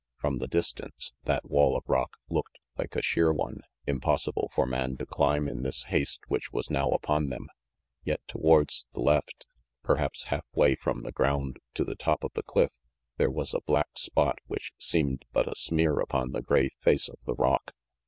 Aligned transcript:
From 0.17 0.39
the 0.39 0.47
distance, 0.47 1.13
that 1.25 1.47
wall 1.47 1.77
of 1.77 1.83
rock 1.87 2.17
looked 2.27 2.57
like 2.75 2.95
a 2.95 3.03
sheer 3.03 3.31
one, 3.31 3.61
impossible 3.85 4.49
for 4.51 4.65
man 4.65 4.97
to 4.97 5.05
climb 5.05 5.47
in 5.47 5.61
this 5.61 5.83
haste 5.83 6.21
which 6.27 6.51
was 6.51 6.71
now 6.71 6.89
upon 6.89 7.29
them; 7.29 7.49
yet 8.03 8.19
towards 8.27 8.87
the 8.95 8.99
left, 8.99 9.45
perhaps 9.83 10.23
half 10.23 10.47
way 10.55 10.73
from 10.73 11.03
the 11.03 11.11
ground 11.11 11.57
to 11.75 11.83
the 11.83 11.93
top 11.95 12.23
of 12.23 12.33
the 12.33 12.41
cliff, 12.41 12.73
there 13.17 13.29
was 13.29 13.53
a 13.53 13.61
black 13.61 13.95
spot 13.95 14.39
which 14.47 14.71
seemed 14.79 15.23
but 15.33 15.47
a 15.47 15.55
smear 15.55 15.99
upon 15.99 16.31
the 16.31 16.41
gray 16.41 16.69
face 16.81 17.07
of 17.07 17.19
the 17.25 17.35
rock. 17.35 17.75